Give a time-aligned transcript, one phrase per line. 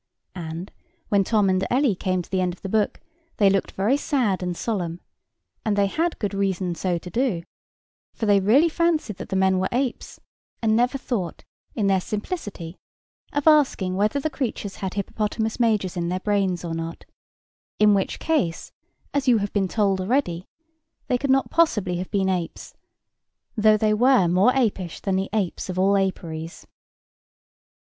[0.33, 0.71] And,
[1.09, 2.99] when Tom and Ellie came to the end of the book,
[3.37, 4.99] they looked very sad and solemn;
[5.63, 7.43] and they had good reason so to do,
[8.15, 10.19] for they really fancied that the men were apes,
[10.59, 11.43] and never thought,
[11.75, 12.79] in their simplicity,
[13.31, 17.05] of asking whether the creatures had hippopotamus majors in their brains or not;
[17.77, 18.71] in which case,
[19.13, 20.47] as you have been told already,
[21.09, 22.73] they could not possibly have been apes,
[23.55, 26.65] though they were more apish than the apes of all aperies.